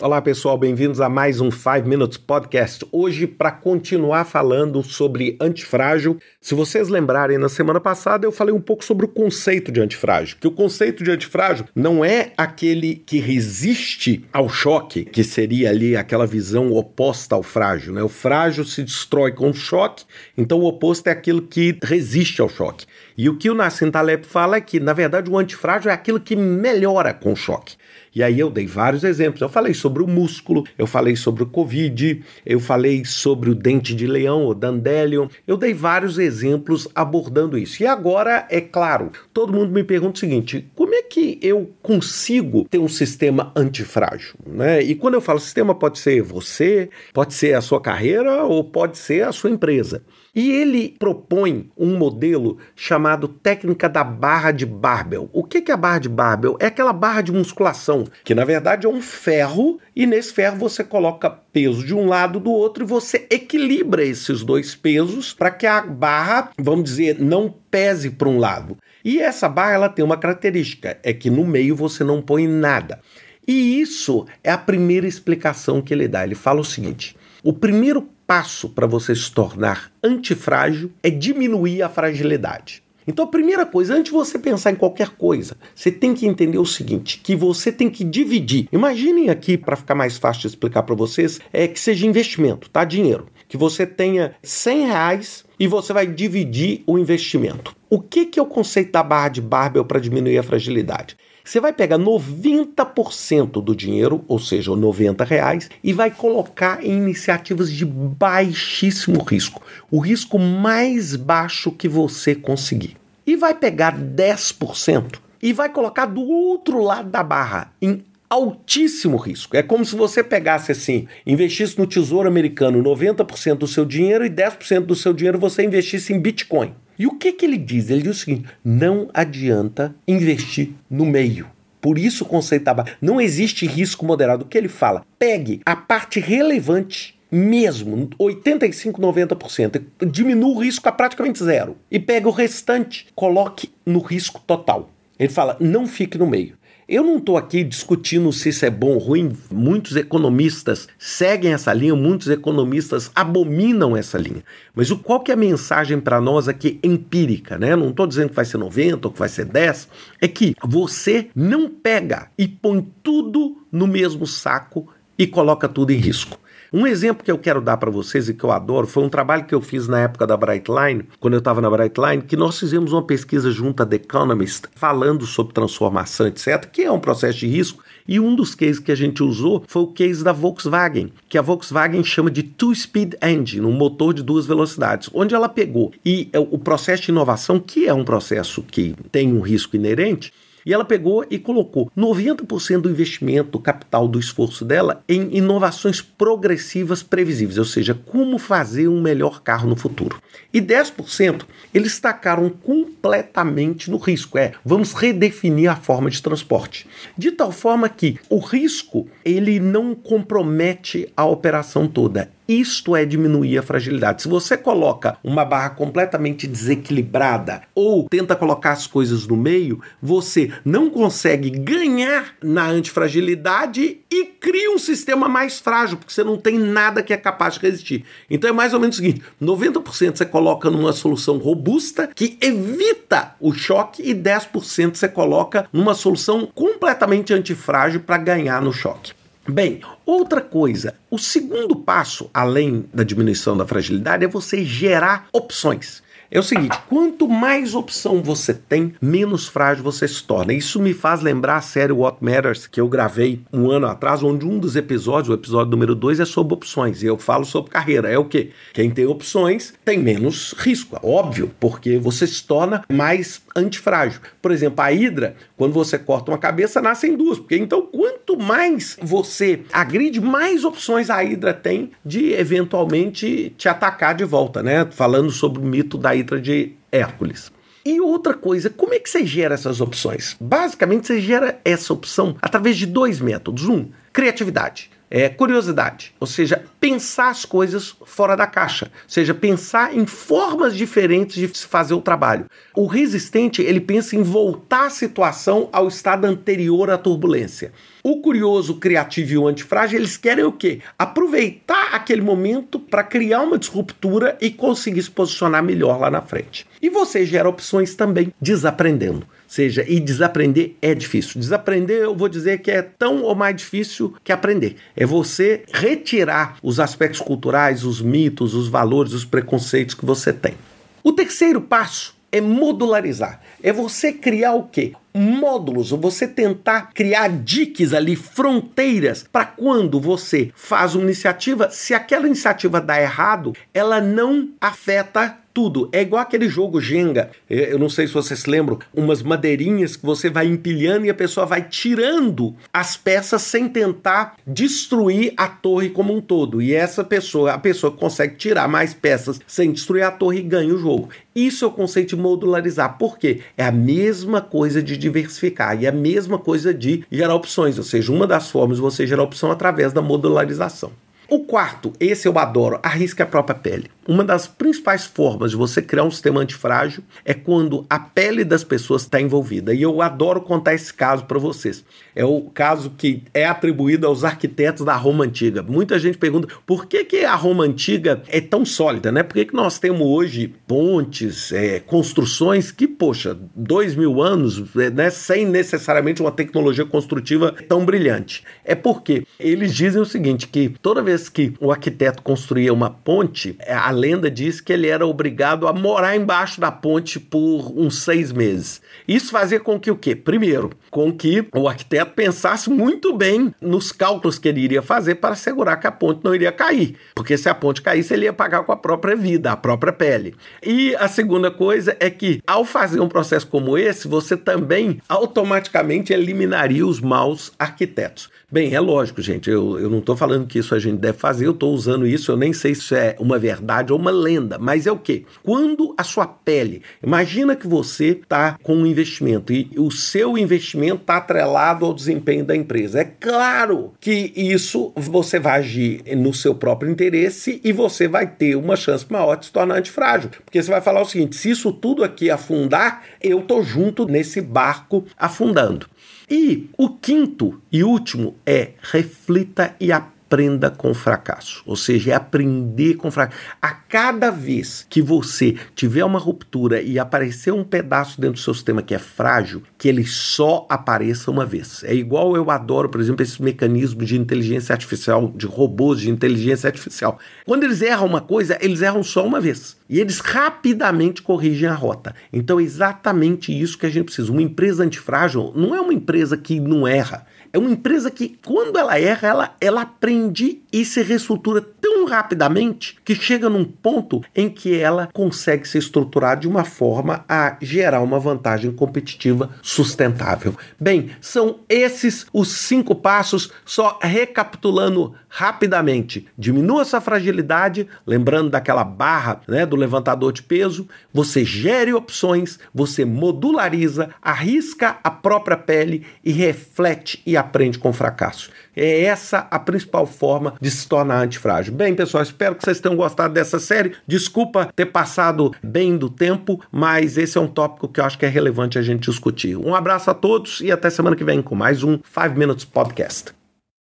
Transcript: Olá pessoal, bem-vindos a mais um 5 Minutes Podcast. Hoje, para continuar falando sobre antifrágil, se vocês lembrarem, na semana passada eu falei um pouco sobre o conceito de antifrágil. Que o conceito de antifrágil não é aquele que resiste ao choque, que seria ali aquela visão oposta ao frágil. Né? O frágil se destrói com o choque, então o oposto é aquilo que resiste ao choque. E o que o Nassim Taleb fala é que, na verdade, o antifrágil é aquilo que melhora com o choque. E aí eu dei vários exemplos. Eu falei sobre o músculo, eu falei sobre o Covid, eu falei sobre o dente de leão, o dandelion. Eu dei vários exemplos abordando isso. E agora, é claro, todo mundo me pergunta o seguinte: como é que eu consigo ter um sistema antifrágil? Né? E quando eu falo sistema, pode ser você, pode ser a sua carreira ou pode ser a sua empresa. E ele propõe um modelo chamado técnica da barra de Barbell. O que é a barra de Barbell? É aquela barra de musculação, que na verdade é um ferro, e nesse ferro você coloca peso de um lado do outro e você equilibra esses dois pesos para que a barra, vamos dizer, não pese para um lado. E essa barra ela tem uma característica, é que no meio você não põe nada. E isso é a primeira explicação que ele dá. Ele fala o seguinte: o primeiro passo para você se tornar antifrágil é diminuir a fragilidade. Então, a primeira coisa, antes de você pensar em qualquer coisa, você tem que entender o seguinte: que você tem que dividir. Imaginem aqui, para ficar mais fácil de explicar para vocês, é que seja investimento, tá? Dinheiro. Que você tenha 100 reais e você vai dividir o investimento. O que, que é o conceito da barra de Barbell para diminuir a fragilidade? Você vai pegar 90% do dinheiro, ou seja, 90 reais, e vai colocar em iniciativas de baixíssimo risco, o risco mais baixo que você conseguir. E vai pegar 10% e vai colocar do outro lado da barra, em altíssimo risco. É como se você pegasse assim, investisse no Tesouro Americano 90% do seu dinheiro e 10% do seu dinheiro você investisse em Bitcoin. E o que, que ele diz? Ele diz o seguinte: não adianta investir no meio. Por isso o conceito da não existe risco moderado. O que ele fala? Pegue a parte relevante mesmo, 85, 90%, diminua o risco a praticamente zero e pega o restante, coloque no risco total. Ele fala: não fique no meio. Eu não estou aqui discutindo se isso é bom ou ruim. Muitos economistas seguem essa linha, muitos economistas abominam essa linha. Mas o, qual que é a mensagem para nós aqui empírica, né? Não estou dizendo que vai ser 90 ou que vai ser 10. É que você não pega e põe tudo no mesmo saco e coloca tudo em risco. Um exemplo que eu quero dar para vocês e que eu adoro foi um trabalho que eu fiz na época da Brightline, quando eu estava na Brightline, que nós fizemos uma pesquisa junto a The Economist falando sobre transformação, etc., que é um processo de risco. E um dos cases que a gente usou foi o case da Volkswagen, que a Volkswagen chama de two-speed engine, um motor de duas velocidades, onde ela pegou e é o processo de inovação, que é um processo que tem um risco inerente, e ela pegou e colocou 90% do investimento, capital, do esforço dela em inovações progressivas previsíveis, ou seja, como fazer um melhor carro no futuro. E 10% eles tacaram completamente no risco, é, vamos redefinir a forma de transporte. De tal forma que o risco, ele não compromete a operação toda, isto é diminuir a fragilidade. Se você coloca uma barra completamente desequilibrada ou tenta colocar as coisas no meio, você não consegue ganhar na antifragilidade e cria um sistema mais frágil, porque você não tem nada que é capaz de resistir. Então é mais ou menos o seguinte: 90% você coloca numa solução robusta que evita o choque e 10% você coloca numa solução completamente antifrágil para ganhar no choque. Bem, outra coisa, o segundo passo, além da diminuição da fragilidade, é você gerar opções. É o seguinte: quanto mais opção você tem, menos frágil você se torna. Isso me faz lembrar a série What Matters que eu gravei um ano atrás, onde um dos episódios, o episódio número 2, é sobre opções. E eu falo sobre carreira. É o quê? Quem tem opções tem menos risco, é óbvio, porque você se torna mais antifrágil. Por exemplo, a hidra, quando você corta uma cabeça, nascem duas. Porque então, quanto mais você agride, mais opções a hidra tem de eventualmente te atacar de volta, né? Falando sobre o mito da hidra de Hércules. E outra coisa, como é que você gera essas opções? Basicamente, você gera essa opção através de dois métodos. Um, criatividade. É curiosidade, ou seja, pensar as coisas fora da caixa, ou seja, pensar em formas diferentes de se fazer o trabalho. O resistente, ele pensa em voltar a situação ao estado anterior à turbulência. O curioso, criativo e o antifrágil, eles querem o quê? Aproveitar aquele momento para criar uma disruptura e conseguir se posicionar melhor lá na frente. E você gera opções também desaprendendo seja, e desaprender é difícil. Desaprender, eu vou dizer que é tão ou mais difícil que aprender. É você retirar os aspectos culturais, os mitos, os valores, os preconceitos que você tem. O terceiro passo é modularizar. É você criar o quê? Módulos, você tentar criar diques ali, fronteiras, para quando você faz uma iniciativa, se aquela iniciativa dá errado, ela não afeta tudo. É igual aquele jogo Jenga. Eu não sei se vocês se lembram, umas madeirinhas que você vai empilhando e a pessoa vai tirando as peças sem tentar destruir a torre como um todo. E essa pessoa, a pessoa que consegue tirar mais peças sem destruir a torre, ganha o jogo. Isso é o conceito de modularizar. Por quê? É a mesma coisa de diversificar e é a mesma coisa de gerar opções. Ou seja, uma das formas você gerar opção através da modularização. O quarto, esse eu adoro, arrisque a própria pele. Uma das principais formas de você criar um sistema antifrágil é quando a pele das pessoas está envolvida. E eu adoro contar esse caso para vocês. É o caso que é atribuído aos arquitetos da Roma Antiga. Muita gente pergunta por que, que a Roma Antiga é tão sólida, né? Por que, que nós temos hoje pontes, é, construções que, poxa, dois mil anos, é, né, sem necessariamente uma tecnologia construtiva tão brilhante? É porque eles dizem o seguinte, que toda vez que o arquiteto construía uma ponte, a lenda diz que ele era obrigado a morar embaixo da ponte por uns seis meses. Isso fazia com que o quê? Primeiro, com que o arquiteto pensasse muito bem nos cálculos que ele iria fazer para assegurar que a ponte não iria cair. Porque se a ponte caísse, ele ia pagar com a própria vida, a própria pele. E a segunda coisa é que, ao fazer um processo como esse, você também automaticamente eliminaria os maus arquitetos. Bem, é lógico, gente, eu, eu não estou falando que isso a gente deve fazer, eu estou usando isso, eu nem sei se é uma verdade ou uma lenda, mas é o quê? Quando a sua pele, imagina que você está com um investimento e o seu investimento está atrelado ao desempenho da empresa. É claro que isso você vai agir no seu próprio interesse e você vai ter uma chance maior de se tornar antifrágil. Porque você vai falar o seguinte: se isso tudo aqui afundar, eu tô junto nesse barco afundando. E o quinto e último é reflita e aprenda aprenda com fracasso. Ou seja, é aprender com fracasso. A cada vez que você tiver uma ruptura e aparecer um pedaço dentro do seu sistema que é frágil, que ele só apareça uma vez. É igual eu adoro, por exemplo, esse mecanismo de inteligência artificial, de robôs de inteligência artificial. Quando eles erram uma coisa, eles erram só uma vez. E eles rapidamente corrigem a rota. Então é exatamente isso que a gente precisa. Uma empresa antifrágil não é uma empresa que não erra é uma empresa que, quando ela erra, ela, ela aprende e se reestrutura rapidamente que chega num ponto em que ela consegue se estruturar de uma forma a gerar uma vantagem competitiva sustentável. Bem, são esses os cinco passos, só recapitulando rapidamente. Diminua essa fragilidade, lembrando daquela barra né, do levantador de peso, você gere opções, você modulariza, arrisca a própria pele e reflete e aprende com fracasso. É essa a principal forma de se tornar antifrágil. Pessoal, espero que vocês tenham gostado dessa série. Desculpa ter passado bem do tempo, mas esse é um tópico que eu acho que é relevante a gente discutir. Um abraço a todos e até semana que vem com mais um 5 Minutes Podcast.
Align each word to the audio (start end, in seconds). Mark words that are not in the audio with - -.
Olá 0.00 0.20
pessoal, 0.20 0.58
bem-vindos 0.58 1.00
a 1.00 1.08
mais 1.08 1.40
um 1.40 1.52
5 1.52 1.86
Minutes 1.86 2.18
Podcast. 2.18 2.84
Hoje, 2.90 3.28
para 3.28 3.52
continuar 3.52 4.24
falando 4.24 4.82
sobre 4.82 5.36
antifrágil, 5.40 6.18
se 6.40 6.52
vocês 6.52 6.88
lembrarem, 6.88 7.38
na 7.38 7.48
semana 7.48 7.78
passada 7.78 8.26
eu 8.26 8.32
falei 8.32 8.52
um 8.52 8.60
pouco 8.60 8.84
sobre 8.84 9.06
o 9.06 9.08
conceito 9.08 9.70
de 9.70 9.80
antifrágil. 9.80 10.36
Que 10.40 10.48
o 10.48 10.50
conceito 10.50 11.04
de 11.04 11.12
antifrágil 11.12 11.66
não 11.76 12.04
é 12.04 12.32
aquele 12.36 12.96
que 13.06 13.20
resiste 13.20 14.24
ao 14.32 14.48
choque, 14.48 15.04
que 15.04 15.22
seria 15.22 15.70
ali 15.70 15.96
aquela 15.96 16.26
visão 16.26 16.72
oposta 16.72 17.36
ao 17.36 17.44
frágil. 17.44 17.92
Né? 17.94 18.02
O 18.02 18.08
frágil 18.08 18.64
se 18.64 18.82
destrói 18.82 19.30
com 19.30 19.50
o 19.50 19.54
choque, 19.54 20.04
então 20.36 20.58
o 20.58 20.64
oposto 20.64 21.06
é 21.06 21.12
aquilo 21.12 21.40
que 21.40 21.78
resiste 21.80 22.40
ao 22.40 22.48
choque. 22.48 22.84
E 23.16 23.28
o 23.28 23.38
que 23.38 23.48
o 23.48 23.54
Nassim 23.54 23.92
Taleb 23.92 24.26
fala 24.26 24.56
é 24.56 24.60
que, 24.60 24.80
na 24.80 24.92
verdade, 24.92 25.30
o 25.30 25.38
antifrágil 25.38 25.88
é 25.88 25.94
aquilo 25.94 26.18
que 26.18 26.34
melhora 26.34 27.14
com 27.14 27.32
o 27.32 27.36
choque. 27.36 27.76
E 28.14 28.22
aí 28.22 28.38
eu 28.38 28.50
dei 28.50 28.66
vários 28.66 29.02
exemplos. 29.02 29.40
Eu 29.40 29.48
falei 29.48 29.74
sobre 29.74 30.02
o 30.02 30.06
músculo, 30.06 30.64
eu 30.78 30.86
falei 30.86 31.16
sobre 31.16 31.42
o 31.42 31.46
Covid, 31.46 32.22
eu 32.46 32.60
falei 32.60 33.04
sobre 33.04 33.50
o 33.50 33.54
dente 33.54 33.94
de 33.94 34.06
leão, 34.06 34.46
o 34.46 34.54
dandelion. 34.54 35.28
Eu 35.46 35.56
dei 35.56 35.74
vários 35.74 36.18
exemplos 36.18 36.86
abordando 36.94 37.58
isso. 37.58 37.82
E 37.82 37.86
agora, 37.86 38.46
é 38.50 38.60
claro, 38.60 39.10
todo 39.32 39.52
mundo 39.52 39.72
me 39.72 39.82
pergunta 39.82 40.16
o 40.16 40.20
seguinte: 40.20 40.70
como 40.74 40.94
é 40.94 41.02
que 41.02 41.38
eu 41.42 41.70
consigo 41.82 42.66
ter 42.68 42.78
um 42.78 42.88
sistema 42.88 43.52
antifrágil? 43.56 44.34
Né? 44.46 44.82
E 44.82 44.94
quando 44.94 45.14
eu 45.14 45.20
falo 45.20 45.40
sistema, 45.40 45.74
pode 45.74 45.98
ser 45.98 46.22
você, 46.22 46.88
pode 47.12 47.34
ser 47.34 47.54
a 47.54 47.60
sua 47.60 47.80
carreira 47.80 48.44
ou 48.44 48.62
pode 48.62 48.98
ser 48.98 49.26
a 49.26 49.32
sua 49.32 49.50
empresa. 49.50 50.02
E 50.34 50.50
ele 50.50 50.96
propõe 50.98 51.70
um 51.78 51.96
modelo 51.96 52.58
chamado 52.74 53.28
técnica 53.28 53.88
da 53.88 54.02
barra 54.02 54.50
de 54.50 54.66
Barbell. 54.66 55.30
O 55.32 55.44
que 55.44 55.70
é 55.70 55.74
a 55.74 55.76
barra 55.76 56.00
de 56.00 56.08
Barbell? 56.08 56.56
É 56.58 56.66
aquela 56.66 56.92
barra 56.92 57.20
de 57.20 57.30
musculação, 57.30 58.03
que 58.22 58.34
na 58.34 58.44
verdade 58.44 58.86
é 58.86 58.88
um 58.88 59.00
ferro, 59.00 59.78
e 59.94 60.06
nesse 60.06 60.32
ferro 60.32 60.56
você 60.56 60.82
coloca 60.82 61.30
peso 61.30 61.84
de 61.84 61.94
um 61.94 62.06
lado 62.06 62.38
do 62.40 62.50
outro 62.50 62.84
e 62.84 62.86
você 62.86 63.26
equilibra 63.30 64.04
esses 64.04 64.42
dois 64.42 64.74
pesos 64.74 65.32
para 65.32 65.50
que 65.50 65.66
a 65.66 65.82
barra, 65.82 66.50
vamos 66.58 66.84
dizer, 66.84 67.18
não 67.20 67.54
pese 67.70 68.10
para 68.10 68.28
um 68.28 68.38
lado. 68.38 68.76
E 69.04 69.20
essa 69.20 69.48
barra 69.48 69.72
ela 69.72 69.88
tem 69.88 70.04
uma 70.04 70.16
característica, 70.16 70.98
é 71.02 71.12
que 71.12 71.28
no 71.28 71.44
meio 71.44 71.76
você 71.76 72.02
não 72.02 72.22
põe 72.22 72.46
nada. 72.46 73.00
E 73.46 73.80
isso 73.80 74.26
é 74.42 74.50
a 74.50 74.58
primeira 74.58 75.06
explicação 75.06 75.82
que 75.82 75.92
ele 75.92 76.08
dá. 76.08 76.24
Ele 76.24 76.34
fala 76.34 76.60
o 76.60 76.64
seguinte: 76.64 77.14
o 77.42 77.52
primeiro 77.52 78.08
passo 78.26 78.70
para 78.70 78.86
você 78.86 79.14
se 79.14 79.30
tornar 79.30 79.92
antifrágil 80.02 80.90
é 81.02 81.10
diminuir 81.10 81.82
a 81.82 81.88
fragilidade. 81.88 82.83
Então, 83.06 83.24
a 83.24 83.28
primeira 83.28 83.66
coisa, 83.66 83.94
antes 83.94 84.04
de 84.04 84.10
você 84.10 84.38
pensar 84.38 84.70
em 84.70 84.76
qualquer 84.76 85.10
coisa, 85.10 85.56
você 85.74 85.90
tem 85.90 86.14
que 86.14 86.26
entender 86.26 86.58
o 86.58 86.66
seguinte: 86.66 87.20
que 87.22 87.36
você 87.36 87.70
tem 87.70 87.90
que 87.90 88.04
dividir. 88.04 88.68
Imaginem 88.72 89.30
aqui, 89.30 89.56
para 89.56 89.76
ficar 89.76 89.94
mais 89.94 90.16
fácil 90.16 90.42
de 90.42 90.48
explicar 90.48 90.82
para 90.82 90.94
vocês, 90.94 91.40
é 91.52 91.68
que 91.68 91.78
seja 91.78 92.06
investimento, 92.06 92.70
tá? 92.70 92.84
Dinheiro. 92.84 93.26
Que 93.46 93.56
você 93.56 93.86
tenha 93.86 94.34
100 94.42 94.86
reais 94.86 95.44
e 95.60 95.66
você 95.66 95.92
vai 95.92 96.06
dividir 96.06 96.82
o 96.86 96.98
investimento. 96.98 97.76
O 97.88 98.00
que, 98.00 98.26
que 98.26 98.40
é 98.40 98.42
o 98.42 98.46
conceito 98.46 98.90
da 98.90 99.02
barra 99.02 99.28
de 99.28 99.40
Barbell 99.40 99.84
para 99.84 100.00
diminuir 100.00 100.38
a 100.38 100.42
fragilidade? 100.42 101.16
Você 101.44 101.60
vai 101.60 101.74
pegar 101.74 101.98
90% 101.98 103.62
do 103.62 103.76
dinheiro, 103.76 104.24
ou 104.26 104.38
seja, 104.38 104.74
90 104.74 105.24
reais, 105.24 105.68
e 105.84 105.92
vai 105.92 106.10
colocar 106.10 106.82
em 106.82 106.96
iniciativas 106.96 107.70
de 107.70 107.84
baixíssimo 107.84 109.22
risco, 109.22 109.60
o 109.90 109.98
risco 109.98 110.38
mais 110.38 111.14
baixo 111.14 111.70
que 111.70 111.86
você 111.86 112.34
conseguir. 112.34 112.96
E 113.26 113.36
vai 113.36 113.54
pegar 113.54 113.94
10% 113.94 115.18
e 115.42 115.52
vai 115.52 115.68
colocar 115.68 116.06
do 116.06 116.22
outro 116.22 116.82
lado 116.82 117.10
da 117.10 117.22
barra, 117.22 117.70
em 117.80 118.02
altíssimo 118.30 119.18
risco. 119.18 119.54
É 119.54 119.62
como 119.62 119.84
se 119.84 119.94
você 119.94 120.24
pegasse 120.24 120.72
assim, 120.72 121.06
investisse 121.26 121.78
no 121.78 121.86
Tesouro 121.86 122.26
Americano 122.26 122.82
90% 122.82 123.58
do 123.58 123.66
seu 123.66 123.84
dinheiro 123.84 124.24
e 124.24 124.30
10% 124.30 124.80
do 124.80 124.94
seu 124.94 125.12
dinheiro 125.12 125.38
você 125.38 125.62
investisse 125.62 126.14
em 126.14 126.18
Bitcoin. 126.18 126.74
E 126.98 127.06
o 127.06 127.16
que, 127.16 127.32
que 127.32 127.44
ele 127.44 127.58
diz? 127.58 127.90
Ele 127.90 128.02
diz 128.02 128.16
o 128.16 128.20
seguinte: 128.20 128.48
não 128.64 129.08
adianta 129.12 129.94
investir 130.06 130.70
no 130.88 131.04
meio. 131.04 131.46
Por 131.80 131.98
isso 131.98 132.24
o 132.24 132.26
conceito 132.26 132.64
da 132.64 132.84
não 133.00 133.20
existe 133.20 133.66
risco 133.66 134.06
moderado. 134.06 134.44
O 134.44 134.48
que 134.48 134.56
ele 134.56 134.68
fala? 134.68 135.04
Pegue 135.18 135.60
a 135.66 135.76
parte 135.76 136.18
relevante 136.18 137.14
mesmo, 137.30 138.08
85, 138.16 139.00
90%, 139.00 139.82
diminua 140.06 140.50
o 140.50 140.60
risco 140.60 140.88
a 140.88 140.92
praticamente 140.92 141.42
zero 141.42 141.76
e 141.90 141.98
pega 141.98 142.28
o 142.28 142.30
restante, 142.30 143.08
coloque 143.14 143.72
no 143.84 143.98
risco 143.98 144.40
total. 144.46 144.88
Ele 145.18 145.28
fala: 145.28 145.56
não 145.60 145.86
fique 145.86 146.16
no 146.16 146.26
meio. 146.26 146.56
Eu 146.86 147.02
não 147.02 147.16
estou 147.16 147.38
aqui 147.38 147.64
discutindo 147.64 148.30
se 148.30 148.50
isso 148.50 148.66
é 148.66 148.70
bom 148.70 148.92
ou 148.92 148.98
ruim. 148.98 149.32
Muitos 149.50 149.96
economistas 149.96 150.86
seguem 150.98 151.54
essa 151.54 151.72
linha, 151.72 151.94
muitos 151.94 152.28
economistas 152.28 153.10
abominam 153.14 153.96
essa 153.96 154.18
linha. 154.18 154.44
Mas 154.74 154.90
o, 154.90 154.98
qual 154.98 155.20
que 155.20 155.30
é 155.30 155.34
a 155.34 155.36
mensagem 155.36 155.98
para 155.98 156.20
nós 156.20 156.46
aqui 156.46 156.78
empírica, 156.82 157.56
né? 157.56 157.74
Não 157.74 157.88
estou 157.88 158.06
dizendo 158.06 158.28
que 158.28 158.36
vai 158.36 158.44
ser 158.44 158.58
90 158.58 159.08
ou 159.08 159.12
que 159.12 159.18
vai 159.18 159.30
ser 159.30 159.46
10. 159.46 159.88
É 160.20 160.28
que 160.28 160.54
você 160.62 161.28
não 161.34 161.70
pega 161.70 162.28
e 162.36 162.46
põe 162.46 162.86
tudo 163.02 163.66
no 163.72 163.86
mesmo 163.86 164.26
saco 164.26 164.86
e 165.18 165.26
coloca 165.26 165.66
tudo 165.66 165.90
em 165.90 165.96
risco. 165.96 166.38
Um 166.76 166.88
exemplo 166.88 167.22
que 167.24 167.30
eu 167.30 167.38
quero 167.38 167.60
dar 167.60 167.76
para 167.76 167.88
vocês 167.88 168.28
e 168.28 168.34
que 168.34 168.42
eu 168.42 168.50
adoro 168.50 168.84
foi 168.84 169.04
um 169.04 169.08
trabalho 169.08 169.44
que 169.44 169.54
eu 169.54 169.60
fiz 169.60 169.86
na 169.86 170.00
época 170.00 170.26
da 170.26 170.36
Brightline, 170.36 171.04
quando 171.20 171.34
eu 171.34 171.38
estava 171.38 171.60
na 171.60 171.70
Brightline, 171.70 172.20
que 172.20 172.36
nós 172.36 172.58
fizemos 172.58 172.92
uma 172.92 173.04
pesquisa 173.04 173.48
junto 173.52 173.80
a 173.80 173.86
The 173.86 173.94
Economist 173.94 174.64
falando 174.74 175.24
sobre 175.24 175.54
transformação, 175.54 176.26
etc., 176.26 176.66
que 176.66 176.82
é 176.82 176.90
um 176.90 176.98
processo 176.98 177.38
de 177.38 177.46
risco. 177.46 177.80
E 178.08 178.18
um 178.18 178.34
dos 178.34 178.56
cases 178.56 178.80
que 178.80 178.90
a 178.90 178.96
gente 178.96 179.22
usou 179.22 179.62
foi 179.68 179.82
o 179.82 179.86
case 179.86 180.24
da 180.24 180.32
Volkswagen, 180.32 181.12
que 181.28 181.38
a 181.38 181.42
Volkswagen 181.42 182.02
chama 182.02 182.28
de 182.28 182.42
two-speed 182.42 183.14
engine, 183.22 183.64
um 183.64 183.70
motor 183.70 184.12
de 184.12 184.24
duas 184.24 184.44
velocidades, 184.44 185.08
onde 185.14 185.32
ela 185.32 185.48
pegou 185.48 185.92
e 186.04 186.28
é 186.32 186.40
o 186.40 186.58
processo 186.58 187.04
de 187.04 187.12
inovação, 187.12 187.60
que 187.60 187.86
é 187.86 187.94
um 187.94 188.04
processo 188.04 188.62
que 188.62 188.96
tem 189.12 189.32
um 189.32 189.40
risco 189.40 189.76
inerente, 189.76 190.32
e 190.64 190.72
ela 190.72 190.84
pegou 190.84 191.24
e 191.30 191.38
colocou 191.38 191.90
90% 191.96 192.80
do 192.80 192.90
investimento, 192.90 193.58
capital, 193.58 194.08
do 194.08 194.18
esforço 194.18 194.64
dela 194.64 195.02
em 195.08 195.36
inovações 195.36 196.00
progressivas 196.00 197.02
previsíveis, 197.02 197.58
ou 197.58 197.64
seja, 197.64 197.94
como 197.94 198.38
fazer 198.38 198.88
um 198.88 199.00
melhor 199.00 199.42
carro 199.42 199.68
no 199.68 199.76
futuro. 199.76 200.20
E 200.52 200.60
10% 200.60 201.44
eles 201.72 201.98
tacaram 201.98 202.48
completamente 202.48 203.90
no 203.90 203.96
risco, 203.96 204.38
é, 204.38 204.52
vamos 204.64 204.92
redefinir 204.92 205.70
a 205.70 205.76
forma 205.76 206.10
de 206.10 206.22
transporte. 206.22 206.86
De 207.16 207.30
tal 207.32 207.50
forma 207.50 207.88
que 207.88 208.18
o 208.30 208.38
risco, 208.38 209.08
ele 209.24 209.58
não 209.58 209.94
compromete 209.94 211.08
a 211.16 211.24
operação 211.24 211.88
toda, 211.88 212.30
isto 212.48 212.94
é 212.94 213.04
diminuir 213.04 213.58
a 213.58 213.62
fragilidade. 213.62 214.22
Se 214.22 214.28
você 214.28 214.56
coloca 214.56 215.16
uma 215.22 215.44
barra 215.44 215.70
completamente 215.70 216.46
desequilibrada 216.46 217.62
ou 217.74 218.08
tenta 218.08 218.36
colocar 218.36 218.72
as 218.72 218.86
coisas 218.86 219.26
no 219.26 219.36
meio, 219.36 219.80
você 220.00 220.52
não 220.64 220.90
consegue 220.90 221.50
ganhar 221.50 222.34
na 222.42 222.66
antifragilidade 222.66 223.98
e 224.10 224.24
cria 224.26 224.70
um 224.70 224.78
sistema 224.78 225.28
mais 225.28 225.58
frágil, 225.58 225.96
porque 225.96 226.12
você 226.12 226.22
não 226.22 226.36
tem 226.36 226.58
nada 226.58 227.02
que 227.02 227.12
é 227.12 227.16
capaz 227.16 227.54
de 227.54 227.60
resistir. 227.60 228.04
Então 228.28 228.48
é 228.48 228.52
mais 228.52 228.74
ou 228.74 228.80
menos 228.80 228.96
o 228.96 228.98
seguinte: 229.00 229.22
90% 229.40 230.16
você 230.16 230.26
coloca 230.26 230.70
numa 230.70 230.92
solução 230.92 231.38
robusta 231.38 232.10
que 232.14 232.36
evita 232.40 233.34
o 233.40 233.52
choque 233.52 234.02
e 234.02 234.14
10% 234.14 234.94
você 234.94 235.08
coloca 235.08 235.66
numa 235.72 235.94
solução 235.94 236.46
completamente 236.54 237.32
antifrágil 237.32 238.00
para 238.00 238.18
ganhar 238.18 238.60
no 238.60 238.72
choque. 238.72 239.12
Bem, 239.46 239.80
outra 240.06 240.40
coisa, 240.40 240.94
o 241.10 241.18
segundo 241.18 241.76
passo, 241.76 242.30
além 242.32 242.86
da 242.94 243.04
diminuição 243.04 243.56
da 243.56 243.66
fragilidade, 243.66 244.24
é 244.24 244.28
você 244.28 244.64
gerar 244.64 245.28
opções. 245.32 246.02
É 246.30 246.38
o 246.38 246.42
seguinte: 246.42 246.76
quanto 246.88 247.28
mais 247.28 247.74
opção 247.74 248.22
você 248.22 248.54
tem, 248.54 248.94
menos 249.00 249.46
frágil 249.46 249.84
você 249.84 250.08
se 250.08 250.24
torna. 250.24 250.52
Isso 250.52 250.80
me 250.80 250.94
faz 250.94 251.20
lembrar 251.20 251.58
a 251.58 251.60
série 251.60 251.92
What 251.92 252.18
Matters 252.20 252.66
que 252.66 252.80
eu 252.80 252.88
gravei 252.88 253.42
um 253.52 253.70
ano 253.70 253.86
atrás, 253.86 254.22
onde 254.22 254.44
um 254.44 254.58
dos 254.58 254.74
episódios, 254.76 255.28
o 255.28 255.34
episódio 255.34 255.70
número 255.70 255.94
2, 255.94 256.20
é 256.20 256.24
sobre 256.24 256.54
opções. 256.54 257.02
E 257.02 257.06
eu 257.06 257.18
falo 257.18 257.44
sobre 257.44 257.70
carreira. 257.70 258.10
É 258.10 258.18
o 258.18 258.24
quê? 258.24 258.50
Quem 258.72 258.90
tem 258.90 259.06
opções 259.06 259.74
tem 259.84 259.98
menos 259.98 260.54
risco, 260.58 260.96
é 260.96 261.06
óbvio, 261.06 261.52
porque 261.60 261.98
você 261.98 262.26
se 262.26 262.42
torna 262.42 262.82
mais 262.90 263.40
antifrágil. 263.54 264.20
Por 264.42 264.50
exemplo, 264.50 264.84
a 264.84 264.92
hidra, 264.92 265.36
quando 265.56 265.72
você 265.72 265.98
corta 265.98 266.30
uma 266.30 266.38
cabeça, 266.38 266.82
nascem 266.82 267.16
duas. 267.16 267.38
Porque 267.38 267.56
então, 267.56 267.82
quanto 267.82 268.36
mais 268.36 268.96
você 269.00 269.62
agride, 269.72 270.20
mais 270.20 270.64
opções 270.64 271.10
a 271.10 271.22
hidra 271.22 271.54
tem 271.54 271.92
de 272.04 272.32
eventualmente 272.32 273.54
te 273.56 273.68
atacar 273.68 274.14
de 274.14 274.24
volta, 274.24 274.62
né? 274.62 274.86
Falando 274.90 275.30
sobre 275.30 275.60
o 275.60 275.64
mito 275.64 275.96
da 275.96 276.14
hidra 276.14 276.40
de 276.40 276.72
Hércules. 276.90 277.52
E 277.84 278.00
outra 278.00 278.32
coisa, 278.32 278.70
como 278.70 278.94
é 278.94 278.98
que 278.98 279.10
você 279.10 279.26
gera 279.26 279.54
essas 279.54 279.80
opções? 279.80 280.36
Basicamente, 280.40 281.06
você 281.06 281.20
gera 281.20 281.60
essa 281.64 281.92
opção 281.92 282.34
através 282.40 282.78
de 282.78 282.86
dois 282.86 283.20
métodos. 283.20 283.68
Um, 283.68 283.90
criatividade. 284.10 284.90
É 285.16 285.28
curiosidade, 285.28 286.12
ou 286.18 286.26
seja, 286.26 286.64
pensar 286.80 287.28
as 287.28 287.44
coisas 287.44 287.94
fora 288.04 288.34
da 288.34 288.48
caixa, 288.48 288.86
ou 288.86 289.08
seja, 289.08 289.32
pensar 289.32 289.96
em 289.96 290.04
formas 290.06 290.74
diferentes 290.74 291.36
de 291.36 291.56
se 291.56 291.66
fazer 291.66 291.94
o 291.94 292.00
trabalho. 292.00 292.46
O 292.74 292.86
resistente, 292.86 293.62
ele 293.62 293.80
pensa 293.80 294.16
em 294.16 294.24
voltar 294.24 294.86
a 294.86 294.90
situação 294.90 295.68
ao 295.72 295.86
estado 295.86 296.24
anterior 296.24 296.90
à 296.90 296.98
turbulência. 296.98 297.72
O 298.02 298.20
curioso, 298.20 298.74
criativo 298.74 299.32
e 299.32 299.38
o 299.38 299.46
antifrágil, 299.46 300.00
eles 300.00 300.16
querem 300.16 300.44
o 300.44 300.50
quê? 300.50 300.80
Aproveitar 300.98 301.94
aquele 301.94 302.20
momento 302.20 302.80
para 302.80 303.04
criar 303.04 303.42
uma 303.42 303.56
disruptura 303.56 304.36
e 304.40 304.50
conseguir 304.50 305.02
se 305.04 305.12
posicionar 305.12 305.62
melhor 305.62 306.00
lá 306.00 306.10
na 306.10 306.22
frente. 306.22 306.66
E 306.82 306.90
você 306.90 307.24
gera 307.24 307.48
opções 307.48 307.94
também 307.94 308.34
desaprendendo 308.40 309.24
seja, 309.46 309.84
e 309.86 310.00
desaprender 310.00 310.74
é 310.80 310.94
difícil. 310.94 311.40
Desaprender, 311.40 311.98
eu 311.98 312.14
vou 312.14 312.28
dizer 312.28 312.58
que 312.60 312.70
é 312.70 312.82
tão 312.82 313.22
ou 313.22 313.34
mais 313.34 313.56
difícil 313.56 314.14
que 314.22 314.32
aprender. 314.32 314.76
É 314.96 315.06
você 315.06 315.64
retirar 315.72 316.56
os 316.62 316.80
aspectos 316.80 317.20
culturais, 317.20 317.84
os 317.84 318.00
mitos, 318.00 318.54
os 318.54 318.68
valores, 318.68 319.12
os 319.12 319.24
preconceitos 319.24 319.94
que 319.94 320.04
você 320.04 320.32
tem. 320.32 320.54
O 321.02 321.12
terceiro 321.12 321.60
passo 321.60 322.14
é 322.32 322.40
modularizar. 322.40 323.40
É 323.62 323.72
você 323.72 324.12
criar 324.12 324.54
o 324.54 324.64
quê? 324.64 324.92
Módulos, 325.14 325.90
você 325.90 326.26
tentar 326.26 326.90
criar 326.92 327.28
diques 327.28 327.92
ali, 327.92 328.16
fronteiras, 328.16 329.24
para 329.30 329.44
quando 329.44 330.00
você 330.00 330.50
faz 330.56 330.94
uma 330.94 331.04
iniciativa, 331.04 331.70
se 331.70 331.94
aquela 331.94 332.26
iniciativa 332.26 332.80
dá 332.80 333.00
errado, 333.00 333.54
ela 333.72 334.00
não 334.00 334.50
afeta 334.60 335.38
tudo. 335.54 335.88
É 335.92 336.02
igual 336.02 336.20
aquele 336.20 336.48
jogo 336.48 336.80
Jenga. 336.80 337.30
Eu 337.48 337.78
não 337.78 337.88
sei 337.88 338.08
se 338.08 338.12
vocês 338.12 338.40
se 338.40 338.50
lembram, 338.50 338.80
umas 338.92 339.22
madeirinhas 339.22 339.94
que 339.94 340.04
você 340.04 340.28
vai 340.28 340.46
empilhando 340.48 341.06
e 341.06 341.10
a 341.10 341.14
pessoa 341.14 341.46
vai 341.46 341.62
tirando 341.62 342.54
as 342.72 342.96
peças 342.96 343.40
sem 343.42 343.68
tentar 343.68 344.36
destruir 344.44 345.32
a 345.36 345.46
torre 345.46 345.90
como 345.90 346.12
um 346.12 346.20
todo. 346.20 346.60
E 346.60 346.74
essa 346.74 347.04
pessoa, 347.04 347.52
a 347.52 347.58
pessoa 347.58 347.92
que 347.92 348.00
consegue 348.00 348.34
tirar 348.34 348.68
mais 348.68 348.92
peças 348.92 349.40
sem 349.46 349.70
destruir 349.70 350.02
a 350.02 350.10
torre, 350.10 350.42
ganha 350.42 350.74
o 350.74 350.78
jogo. 350.78 351.08
Isso 351.34 351.64
é 351.64 351.68
o 351.68 351.70
conceito 351.70 352.16
de 352.16 352.22
modularizar. 352.22 352.98
Por 352.98 353.16
quê? 353.16 353.40
É 353.56 353.64
a 353.64 353.72
mesma 353.72 354.40
coisa 354.40 354.82
de 354.82 354.96
diversificar 355.04 355.80
e 355.80 355.86
é 355.86 355.88
a 355.88 355.92
mesma 355.92 356.38
coisa 356.38 356.72
de 356.72 357.04
gerar 357.10 357.34
opções. 357.34 357.78
Ou 357.78 357.84
seja, 357.84 358.12
uma 358.12 358.26
das 358.26 358.50
formas 358.50 358.78
você 358.78 359.06
gerar 359.06 359.22
opção 359.22 359.50
através 359.50 359.92
da 359.92 360.02
modularização. 360.02 360.92
O 361.28 361.40
quarto, 361.40 361.92
esse 361.98 362.28
eu 362.28 362.38
adoro, 362.38 362.78
arrisque 362.82 363.22
a 363.22 363.26
própria 363.26 363.54
pele. 363.54 363.90
Uma 364.06 364.22
das 364.22 364.46
principais 364.46 365.04
formas 365.06 365.52
de 365.52 365.56
você 365.56 365.80
criar 365.80 366.04
um 366.04 366.10
sistema 366.10 366.40
antifrágil 366.40 367.02
é 367.24 367.32
quando 367.32 367.86
a 367.88 367.98
pele 367.98 368.44
das 368.44 368.62
pessoas 368.62 369.02
está 369.02 369.20
envolvida. 369.20 369.72
E 369.72 369.80
eu 369.80 370.02
adoro 370.02 370.42
contar 370.42 370.74
esse 370.74 370.92
caso 370.92 371.24
para 371.24 371.38
vocês. 371.38 371.84
É 372.14 372.24
o 372.24 372.42
caso 372.42 372.90
que 372.90 373.22
é 373.32 373.46
atribuído 373.46 374.06
aos 374.06 374.22
arquitetos 374.22 374.84
da 374.84 374.94
Roma 374.94 375.24
Antiga. 375.24 375.62
Muita 375.62 375.98
gente 375.98 376.18
pergunta 376.18 376.48
por 376.66 376.86
que, 376.86 377.04
que 377.04 377.24
a 377.24 377.34
Roma 377.34 377.64
Antiga 377.64 378.22
é 378.28 378.40
tão 378.40 378.64
sólida, 378.64 379.10
né? 379.10 379.22
Por 379.22 379.34
que, 379.34 379.46
que 379.46 379.54
nós 379.54 379.78
temos 379.78 380.06
hoje 380.06 380.54
pontes, 380.66 381.50
é, 381.52 381.80
construções 381.80 382.70
que, 382.70 382.86
poxa, 382.86 383.36
dois 383.54 383.94
mil 383.94 384.22
anos, 384.22 384.62
é, 384.76 384.90
né, 384.90 385.10
sem 385.10 385.46
necessariamente 385.46 386.20
uma 386.20 386.30
tecnologia 386.30 386.84
construtiva 386.84 387.54
tão 387.68 387.84
brilhante? 387.84 388.44
É 388.64 388.74
porque 388.74 389.26
eles 389.40 389.74
dizem 389.74 390.00
o 390.00 390.06
seguinte, 390.06 390.46
que 390.46 390.68
toda 390.82 391.02
vez 391.02 391.28
que 391.28 391.54
o 391.58 391.72
arquiteto 391.72 392.22
construía 392.22 392.72
uma 392.72 392.90
ponte, 392.90 393.56
a 393.66 393.93
lenda 393.94 394.30
diz 394.30 394.60
que 394.60 394.72
ele 394.72 394.88
era 394.88 395.06
obrigado 395.06 395.66
a 395.66 395.72
morar 395.72 396.16
embaixo 396.16 396.60
da 396.60 396.70
ponte 396.70 397.18
por 397.18 397.72
uns 397.74 398.02
seis 398.02 398.32
meses. 398.32 398.82
Isso 399.08 399.30
fazia 399.30 399.60
com 399.60 399.80
que 399.80 399.90
o 399.90 399.96
quê? 399.96 400.14
Primeiro, 400.14 400.70
com 400.90 401.12
que 401.12 401.46
o 401.54 401.68
arquiteto 401.68 402.12
pensasse 402.12 402.68
muito 402.68 403.16
bem 403.16 403.54
nos 403.60 403.92
cálculos 403.92 404.38
que 404.38 404.48
ele 404.48 404.60
iria 404.60 404.82
fazer 404.82 405.16
para 405.16 405.32
assegurar 405.32 405.78
que 405.78 405.86
a 405.86 405.92
ponte 405.92 406.22
não 406.24 406.34
iria 406.34 406.52
cair. 406.52 406.96
Porque 407.14 407.36
se 407.36 407.48
a 407.48 407.54
ponte 407.54 407.82
caísse, 407.82 408.12
ele 408.14 408.26
ia 408.26 408.32
pagar 408.32 408.64
com 408.64 408.72
a 408.72 408.76
própria 408.76 409.16
vida, 409.16 409.52
a 409.52 409.56
própria 409.56 409.92
pele. 409.92 410.34
E 410.62 410.94
a 410.96 411.08
segunda 411.08 411.50
coisa 411.50 411.96
é 412.00 412.10
que, 412.10 412.42
ao 412.46 412.64
fazer 412.64 413.00
um 413.00 413.08
processo 413.08 413.46
como 413.46 413.78
esse, 413.78 414.08
você 414.08 414.36
também 414.36 415.00
automaticamente 415.08 416.12
eliminaria 416.12 416.86
os 416.86 417.00
maus 417.00 417.52
arquitetos. 417.58 418.30
Bem, 418.50 418.72
é 418.72 418.78
lógico, 418.78 419.20
gente, 419.20 419.50
eu, 419.50 419.80
eu 419.80 419.90
não 419.90 419.98
estou 419.98 420.16
falando 420.16 420.46
que 420.46 420.60
isso 420.60 420.74
a 420.74 420.78
gente 420.78 420.98
deve 420.98 421.18
fazer, 421.18 421.46
eu 421.46 421.50
estou 421.50 421.74
usando 421.74 422.06
isso, 422.06 422.30
eu 422.30 422.36
nem 422.36 422.52
sei 422.52 422.72
se 422.72 422.94
é 422.94 423.16
uma 423.18 423.36
verdade 423.36 423.83
ou 423.92 423.98
uma 423.98 424.10
lenda, 424.10 424.58
mas 424.58 424.86
é 424.86 424.92
o 424.92 424.98
quê? 424.98 425.24
Quando 425.42 425.94
a 425.96 426.04
sua 426.04 426.26
pele, 426.26 426.82
imagina 427.02 427.56
que 427.56 427.66
você 427.66 428.10
está 428.10 428.58
com 428.62 428.74
um 428.74 428.86
investimento 428.86 429.52
e 429.52 429.70
o 429.76 429.90
seu 429.90 430.36
investimento 430.38 431.02
está 431.02 431.16
atrelado 431.16 431.84
ao 431.84 431.94
desempenho 431.94 432.44
da 432.44 432.56
empresa. 432.56 433.00
É 433.00 433.04
claro 433.04 433.92
que 434.00 434.32
isso 434.34 434.92
você 434.96 435.38
vai 435.38 435.58
agir 435.58 436.02
no 436.16 436.32
seu 436.32 436.54
próprio 436.54 436.90
interesse 436.90 437.60
e 437.62 437.72
você 437.72 438.08
vai 438.08 438.26
ter 438.26 438.56
uma 438.56 438.76
chance 438.76 439.04
maior 439.10 439.36
de 439.36 439.46
se 439.46 439.52
tornar 439.52 439.76
antifrágil. 439.76 440.30
Porque 440.44 440.62
você 440.62 440.70
vai 440.70 440.80
falar 440.80 441.02
o 441.02 441.06
seguinte: 441.06 441.36
se 441.36 441.50
isso 441.50 441.72
tudo 441.72 442.04
aqui 442.04 442.30
afundar, 442.30 443.02
eu 443.20 443.42
tô 443.42 443.62
junto 443.62 444.06
nesse 444.06 444.40
barco 444.40 445.04
afundando. 445.16 445.86
E 446.30 446.70
o 446.78 446.88
quinto 446.88 447.60
e 447.70 447.84
último 447.84 448.34
é 448.46 448.70
reflita 448.80 449.74
e 449.78 449.92
aprenda 449.92 450.13
aprenda 450.34 450.68
com 450.68 450.92
fracasso. 450.92 451.62
Ou 451.64 451.76
seja, 451.76 452.10
é 452.10 452.14
aprender 452.14 452.94
com 452.94 453.10
fracasso. 453.10 453.40
A 453.62 453.70
cada 453.70 454.30
vez 454.30 454.84
que 454.90 455.00
você 455.00 455.54
tiver 455.76 456.04
uma 456.04 456.18
ruptura 456.18 456.82
e 456.82 456.98
aparecer 456.98 457.52
um 457.52 457.62
pedaço 457.62 458.20
dentro 458.20 458.34
do 458.34 458.40
seu 458.40 458.52
sistema 458.52 458.82
que 458.82 458.94
é 458.94 458.98
frágil, 458.98 459.62
que 459.78 459.88
ele 459.88 460.04
só 460.04 460.66
apareça 460.68 461.30
uma 461.30 461.46
vez. 461.46 461.84
É 461.84 461.94
igual 461.94 462.34
eu 462.34 462.50
adoro, 462.50 462.88
por 462.88 463.00
exemplo, 463.00 463.22
esse 463.22 463.40
mecanismo 463.40 464.04
de 464.04 464.18
inteligência 464.18 464.72
artificial, 464.72 465.32
de 465.34 465.46
robôs 465.46 466.00
de 466.00 466.10
inteligência 466.10 466.66
artificial. 466.66 467.18
Quando 467.46 467.62
eles 467.62 467.80
erram 467.80 468.06
uma 468.06 468.20
coisa, 468.20 468.58
eles 468.60 468.82
erram 468.82 469.02
só 469.04 469.24
uma 469.24 469.40
vez. 469.40 469.76
E 469.88 470.00
eles 470.00 470.20
rapidamente 470.20 471.22
corrigem 471.22 471.68
a 471.68 471.74
rota. 471.74 472.14
Então 472.32 472.58
é 472.58 472.62
exatamente 472.62 473.52
isso 473.52 473.78
que 473.78 473.86
a 473.86 473.90
gente 473.90 474.06
precisa. 474.06 474.32
Uma 474.32 474.42
empresa 474.42 474.82
antifrágil 474.82 475.52
não 475.54 475.74
é 475.74 475.80
uma 475.80 475.92
empresa 475.92 476.36
que 476.36 476.58
não 476.58 476.86
erra 476.86 477.26
é 477.54 477.58
uma 477.58 477.70
empresa 477.70 478.10
que, 478.10 478.36
quando 478.44 478.76
ela 478.76 478.98
erra, 478.98 479.28
ela, 479.28 479.56
ela 479.60 479.82
aprende 479.82 480.60
e 480.72 480.84
se 480.84 481.00
reestrutura 481.02 481.64
rapidamente 482.04 482.96
que 483.04 483.14
chega 483.14 483.48
num 483.48 483.64
ponto 483.64 484.22
em 484.34 484.48
que 484.48 484.78
ela 484.78 485.08
consegue 485.12 485.66
se 485.66 485.78
estruturar 485.78 486.38
de 486.38 486.48
uma 486.48 486.64
forma 486.64 487.24
a 487.28 487.56
gerar 487.60 488.00
uma 488.00 488.18
vantagem 488.18 488.72
competitiva 488.72 489.50
sustentável. 489.62 490.54
Bem, 490.78 491.10
são 491.20 491.60
esses 491.68 492.26
os 492.32 492.48
cinco 492.48 492.94
passos, 492.94 493.50
só 493.64 493.98
recapitulando 494.02 495.14
rapidamente. 495.28 496.28
Diminua 496.38 496.82
essa 496.82 497.00
fragilidade, 497.00 497.88
lembrando 498.06 498.50
daquela 498.50 498.84
barra 498.84 499.40
né, 499.48 499.66
do 499.66 499.76
levantador 499.76 500.32
de 500.32 500.42
peso, 500.42 500.88
você 501.12 501.44
gere 501.44 501.92
opções, 501.92 502.58
você 502.72 503.04
modulariza, 503.04 504.10
arrisca 504.22 504.98
a 505.02 505.10
própria 505.10 505.56
pele 505.56 506.06
e 506.22 506.30
reflete 506.30 507.20
e 507.26 507.36
aprende 507.36 507.78
com 507.78 507.92
fracasso. 507.92 508.50
É 508.76 509.04
essa 509.04 509.46
a 509.50 509.58
principal 509.58 510.06
forma 510.06 510.54
de 510.60 510.70
se 510.70 510.86
tornar 510.88 511.22
antifrágil. 511.22 511.74
Pessoal, 511.94 512.22
espero 512.22 512.54
que 512.54 512.64
vocês 512.64 512.80
tenham 512.80 512.96
gostado 512.96 513.34
dessa 513.34 513.58
série. 513.58 513.94
Desculpa 514.06 514.70
ter 514.74 514.86
passado 514.86 515.52
bem 515.62 515.96
do 515.96 516.08
tempo, 516.08 516.60
mas 516.70 517.16
esse 517.16 517.38
é 517.38 517.40
um 517.40 517.48
tópico 517.48 517.88
que 517.88 518.00
eu 518.00 518.04
acho 518.04 518.18
que 518.18 518.26
é 518.26 518.28
relevante 518.28 518.78
a 518.78 518.82
gente 518.82 519.10
discutir. 519.10 519.56
Um 519.56 519.74
abraço 519.74 520.10
a 520.10 520.14
todos 520.14 520.60
e 520.60 520.70
até 520.70 520.90
semana 520.90 521.16
que 521.16 521.24
vem 521.24 521.42
com 521.42 521.54
mais 521.54 521.82
um 521.82 521.98
5 522.02 522.38
Minutes 522.38 522.64
Podcast. 522.64 523.43